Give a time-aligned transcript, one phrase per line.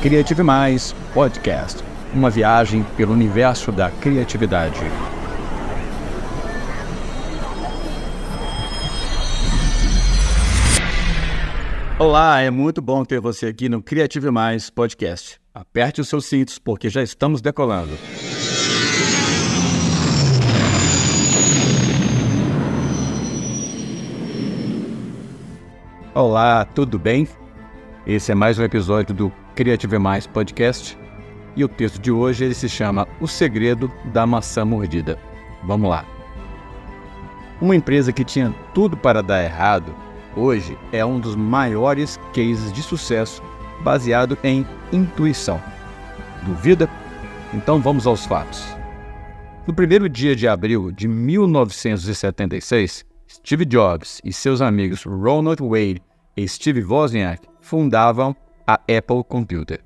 [0.00, 4.80] Criative Mais Podcast uma viagem pelo universo da criatividade.
[11.98, 15.40] Olá, é muito bom ter você aqui no Criative Mais Podcast.
[15.52, 17.92] Aperte os seus cintos porque já estamos decolando.
[26.14, 27.28] Olá, tudo bem?
[28.06, 30.96] Esse é mais um episódio do Criative Mais Podcast
[31.54, 35.18] e o texto de hoje ele se chama O Segredo da Maçã Mordida.
[35.64, 36.06] Vamos lá.
[37.60, 39.94] Uma empresa que tinha tudo para dar errado,
[40.36, 43.42] hoje é um dos maiores cases de sucesso
[43.80, 45.60] baseado em intuição.
[46.44, 46.88] Duvida?
[47.52, 48.64] Então vamos aos fatos.
[49.66, 56.00] No primeiro dia de abril de 1976, Steve Jobs e seus amigos Ronald Wade
[56.36, 58.34] e Steve Wozniak fundavam
[58.66, 59.80] a Apple Computer.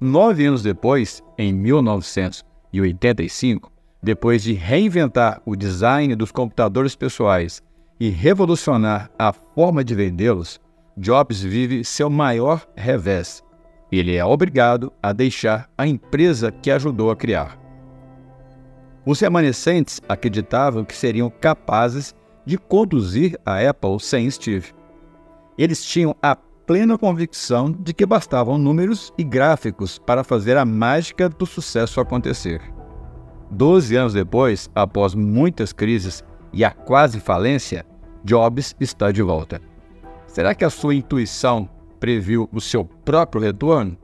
[0.00, 7.60] Nove anos depois, em 1985, depois de reinventar o design dos computadores pessoais
[7.98, 10.60] e revolucionar a forma de vendê-los,
[10.96, 13.42] Jobs vive seu maior revés.
[13.90, 17.58] Ele é obrigado a deixar a empresa que ajudou a criar.
[19.04, 22.14] Os remanescentes acreditavam que seriam capazes
[22.46, 24.72] de conduzir a Apple sem Steve.
[25.58, 26.38] Eles tinham a
[26.70, 32.62] plena convicção de que bastavam números e gráficos para fazer a mágica do sucesso acontecer.
[33.50, 37.84] Doze anos depois, após muitas crises e a quase falência,
[38.22, 39.60] Jobs está de volta.
[40.28, 43.98] Será que a sua intuição previu o seu próprio retorno?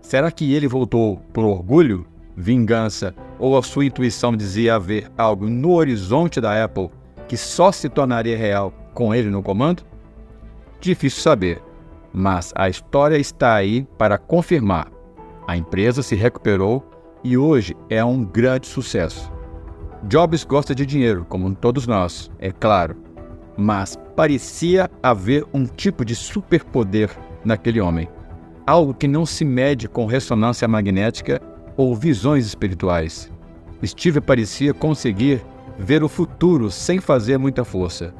[0.00, 5.72] Será que ele voltou por orgulho, vingança ou a sua intuição dizia haver algo no
[5.72, 6.88] horizonte da Apple
[7.28, 9.84] que só se tornaria real com ele no comando?
[10.80, 11.62] Difícil saber,
[12.14, 14.88] mas a história está aí para confirmar.
[15.48, 16.88] A empresa se recuperou
[17.24, 19.32] e hoje é um grande sucesso.
[20.04, 22.96] Jobs gosta de dinheiro, como todos nós, é claro,
[23.56, 27.10] mas parecia haver um tipo de superpoder
[27.44, 28.08] naquele homem.
[28.64, 31.40] Algo que não se mede com ressonância magnética
[31.76, 33.30] ou visões espirituais.
[33.84, 35.44] Steve parecia conseguir
[35.78, 38.14] ver o futuro sem fazer muita força.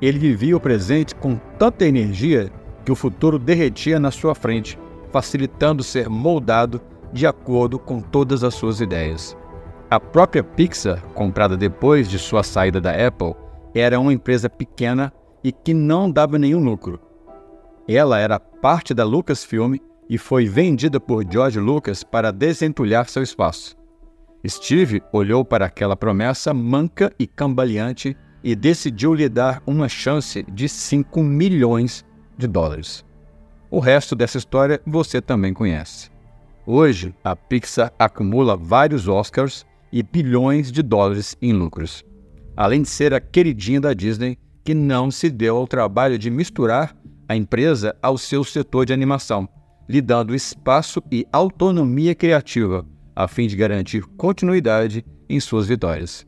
[0.00, 2.50] Ele vivia o presente com tanta energia
[2.90, 4.76] que o futuro derretia na sua frente,
[5.12, 6.80] facilitando ser moldado
[7.12, 9.36] de acordo com todas as suas ideias.
[9.88, 13.36] A própria Pixar, comprada depois de sua saída da Apple,
[13.72, 15.12] era uma empresa pequena
[15.44, 16.98] e que não dava nenhum lucro.
[17.86, 19.76] Ela era parte da Lucasfilm
[20.08, 23.76] e foi vendida por George Lucas para desentulhar seu espaço.
[24.44, 30.68] Steve olhou para aquela promessa manca e cambaleante e decidiu lhe dar uma chance de
[30.68, 32.04] 5 milhões
[32.40, 33.04] de dólares.
[33.70, 36.10] O resto dessa história você também conhece.
[36.66, 42.04] Hoje, a Pixar acumula vários Oscars e bilhões de dólares em lucros,
[42.56, 46.96] além de ser a queridinha da Disney que não se deu ao trabalho de misturar
[47.28, 49.48] a empresa ao seu setor de animação,
[49.88, 52.84] lhe dando espaço e autonomia criativa,
[53.14, 56.26] a fim de garantir continuidade em suas vitórias.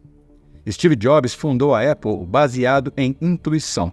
[0.68, 3.92] Steve Jobs fundou a Apple baseado em intuição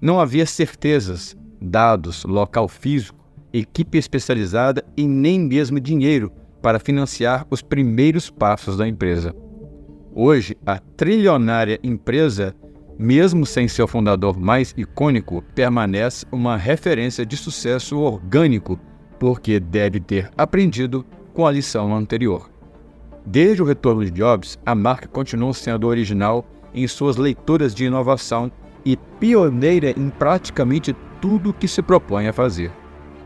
[0.00, 3.18] não havia certezas, dados, local físico,
[3.52, 6.30] equipe especializada e nem mesmo dinheiro
[6.60, 9.34] para financiar os primeiros passos da empresa.
[10.14, 12.54] Hoje, a trilionária empresa,
[12.98, 18.78] mesmo sem seu fundador mais icônico, permanece uma referência de sucesso orgânico,
[19.18, 22.50] porque deve ter aprendido com a lição anterior.
[23.24, 28.50] Desde o retorno de Jobs, a marca continuou sendo original em suas leituras de inovação
[28.86, 32.70] e pioneira em praticamente tudo que se propõe a fazer.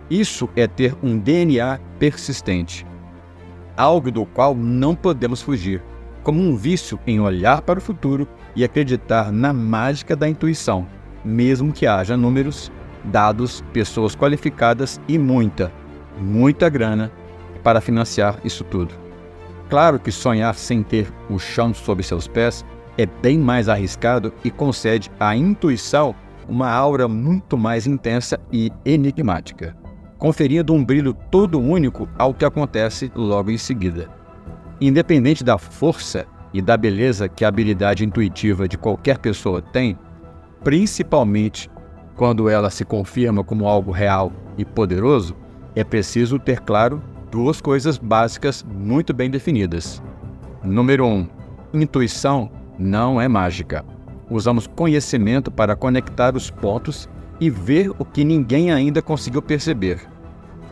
[0.09, 2.87] Isso é ter um DNA persistente,
[3.77, 5.83] algo do qual não podemos fugir,
[6.23, 8.27] como um vício em olhar para o futuro
[8.57, 10.87] e acreditar na mágica da intuição,
[11.25, 12.73] mesmo que haja números,
[13.05, 15.71] dados, pessoas qualificadas e muita,
[16.19, 17.13] muita grana
[17.63, 18.95] para financiar isso tudo.
[19.69, 22.65] Claro que sonhar sem ter o chão sob seus pés
[23.01, 26.15] é bem mais arriscado e concede à intuição
[26.49, 29.77] uma aura muito mais intensa e enigmática,
[30.19, 34.09] conferindo um brilho todo único ao que acontece logo em seguida.
[34.81, 39.97] Independente da força e da beleza que a habilidade intuitiva de qualquer pessoa tem,
[40.65, 41.71] principalmente
[42.17, 45.37] quando ela se confirma como algo real e poderoso,
[45.75, 50.03] é preciso ter claro duas coisas básicas muito bem definidas.
[50.63, 51.09] Número 1.
[51.09, 51.29] Um,
[51.73, 52.51] intuição
[52.81, 53.85] não é mágica.
[54.31, 60.01] Usamos conhecimento para conectar os pontos e ver o que ninguém ainda conseguiu perceber.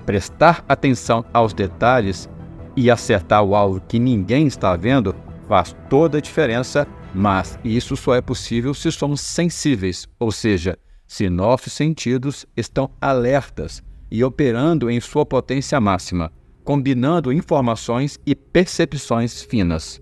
[0.07, 2.29] Prestar atenção aos detalhes
[2.75, 5.15] e acertar o alvo que ninguém está vendo
[5.47, 11.29] faz toda a diferença, mas isso só é possível se somos sensíveis, ou seja, se
[11.29, 16.33] nossos sentidos estão alertas e operando em sua potência máxima,
[16.65, 20.01] combinando informações e percepções finas.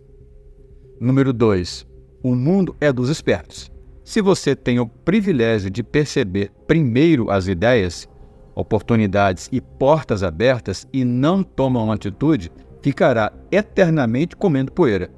[1.01, 1.96] Número 2.
[2.27, 3.71] O mundo é dos espertos.
[4.03, 8.09] Se você tem o privilégio de perceber primeiro as ideias,
[8.53, 12.51] oportunidades e portas abertas e não toma uma atitude,
[12.83, 15.09] ficará eternamente comendo poeira.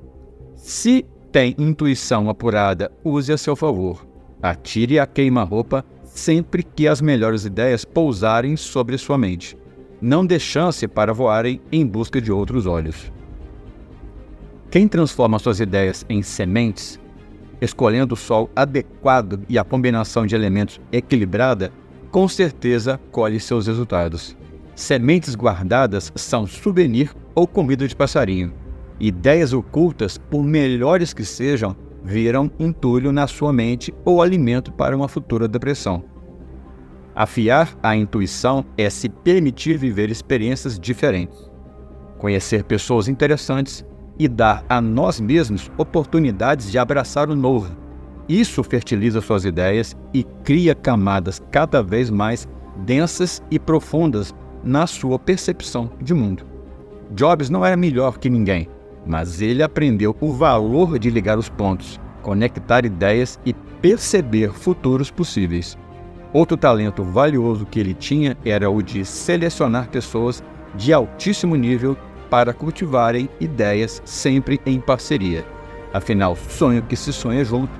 [0.54, 4.06] Se tem intuição apurada, use a seu favor.
[4.42, 9.56] Atire a queima-roupa sempre que as melhores ideias pousarem sobre sua mente.
[9.98, 13.10] Não dê chance para voarem em busca de outros olhos.
[14.70, 17.00] Quem transforma suas ideias em sementes,
[17.58, 21.72] escolhendo o sol adequado e a combinação de elementos equilibrada,
[22.10, 24.36] com certeza colhe seus resultados.
[24.74, 28.52] Sementes guardadas são souvenir ou comida de passarinho.
[29.00, 31.74] Ideias ocultas, por melhores que sejam,
[32.04, 36.04] viram entulho na sua mente ou alimento para uma futura depressão.
[37.14, 41.50] Afiar a intuição é se permitir viver experiências diferentes,
[42.18, 43.84] conhecer pessoas interessantes
[44.18, 47.76] e dar a nós mesmos oportunidades de abraçar o novo.
[48.28, 52.46] Isso fertiliza suas ideias e cria camadas cada vez mais
[52.84, 56.44] densas e profundas na sua percepção de mundo.
[57.12, 58.68] Jobs não era melhor que ninguém,
[59.06, 65.78] mas ele aprendeu o valor de ligar os pontos, conectar ideias e perceber futuros possíveis.
[66.32, 70.42] Outro talento valioso que ele tinha era o de selecionar pessoas
[70.74, 71.96] de altíssimo nível
[72.30, 75.44] para cultivarem ideias sempre em parceria.
[75.92, 77.72] Afinal, sonho que se sonha junto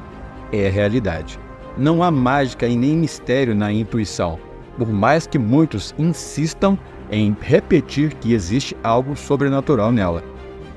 [0.52, 1.38] é realidade.
[1.76, 4.38] Não há mágica e nem mistério na intuição,
[4.76, 6.78] por mais que muitos insistam
[7.10, 10.22] em repetir que existe algo sobrenatural nela.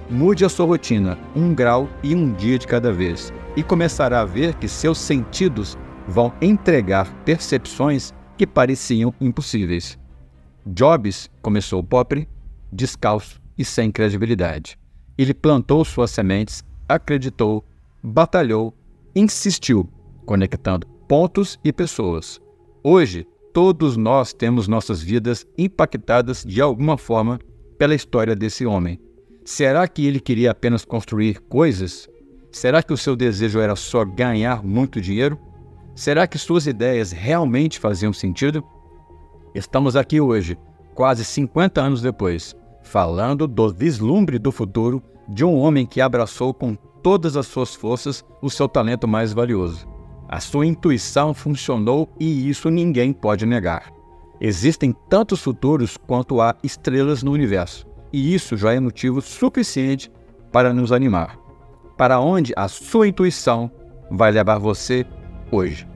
[0.10, 4.26] Mude a sua rotina, um grau e um dia de cada vez, e começará a
[4.26, 5.78] ver que seus sentidos
[6.08, 9.98] vão entregar percepções que pareciam impossíveis.
[10.66, 12.28] Jobs começou pobre,
[12.72, 14.78] descalço, e sem credibilidade.
[15.18, 17.64] Ele plantou suas sementes, acreditou,
[18.04, 18.74] batalhou,
[19.16, 19.88] insistiu,
[20.26, 22.42] conectando pontos e pessoas.
[22.84, 27.40] Hoje, todos nós temos nossas vidas impactadas de alguma forma
[27.78, 29.00] pela história desse homem.
[29.44, 32.08] Será que ele queria apenas construir coisas?
[32.52, 35.38] Será que o seu desejo era só ganhar muito dinheiro?
[35.96, 38.64] Será que suas ideias realmente faziam sentido?
[39.54, 40.58] Estamos aqui hoje,
[40.96, 42.56] quase 50 anos depois,
[42.92, 48.22] falando do vislumbre do futuro de um homem que abraçou com todas as suas forças
[48.42, 49.88] o seu talento mais valioso.
[50.28, 53.94] A sua intuição funcionou e isso ninguém pode negar.
[54.42, 60.12] Existem tantos futuros quanto há estrelas no universo, e isso já é motivo suficiente
[60.52, 61.40] para nos animar.
[61.98, 63.72] Para onde a sua intuição
[64.10, 65.06] vai levar você
[65.50, 65.91] hoje?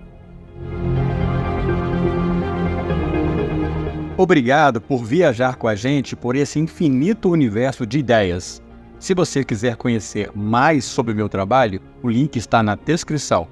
[4.17, 8.63] Obrigado por viajar com a gente por esse infinito universo de ideias.
[8.97, 13.45] Se você quiser conhecer mais sobre o meu trabalho, o link está na descrição.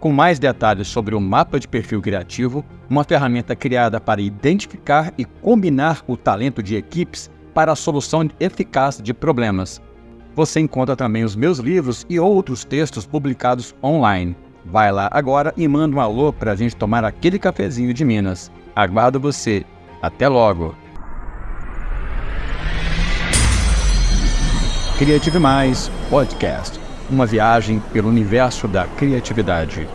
[0.00, 5.24] Com mais detalhes sobre o mapa de perfil criativo, uma ferramenta criada para identificar e
[5.26, 9.82] combinar o talento de equipes para a solução eficaz de problemas.
[10.34, 14.34] Você encontra também os meus livros e outros textos publicados online.
[14.64, 18.50] Vai lá agora e manda um alô para a gente tomar aquele cafezinho de Minas.
[18.74, 19.64] Aguardo você
[20.02, 20.74] até logo!
[24.98, 29.88] Criative Mais Podcast uma viagem pelo universo da criatividade.